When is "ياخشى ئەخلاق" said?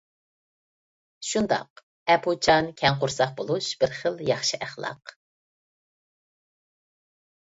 4.29-5.13